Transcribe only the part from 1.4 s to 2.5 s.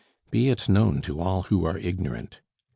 who are ignorant!